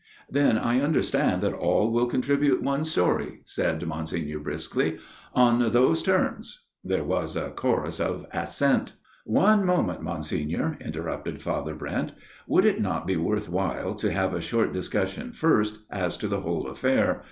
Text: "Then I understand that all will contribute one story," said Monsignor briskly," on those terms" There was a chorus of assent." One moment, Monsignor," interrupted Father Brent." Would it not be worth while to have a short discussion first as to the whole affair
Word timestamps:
"Then 0.41 0.57
I 0.57 0.81
understand 0.81 1.43
that 1.43 1.53
all 1.53 1.91
will 1.91 2.07
contribute 2.07 2.63
one 2.63 2.83
story," 2.83 3.41
said 3.45 3.85
Monsignor 3.85 4.39
briskly," 4.39 4.97
on 5.45 5.59
those 5.71 6.01
terms" 6.01 6.63
There 6.83 7.03
was 7.03 7.35
a 7.35 7.51
chorus 7.51 7.99
of 7.99 8.25
assent." 8.33 8.93
One 9.41 9.63
moment, 9.63 10.01
Monsignor," 10.01 10.75
interrupted 10.81 11.39
Father 11.39 11.75
Brent." 11.75 12.13
Would 12.47 12.65
it 12.65 12.81
not 12.81 13.05
be 13.05 13.15
worth 13.15 13.47
while 13.47 13.93
to 13.93 14.11
have 14.11 14.33
a 14.33 14.41
short 14.41 14.73
discussion 14.73 15.33
first 15.33 15.83
as 15.91 16.17
to 16.17 16.27
the 16.27 16.41
whole 16.41 16.65
affair 16.65 17.19